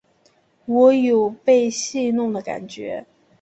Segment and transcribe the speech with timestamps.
[0.65, 3.05] 我有被戏弄的感觉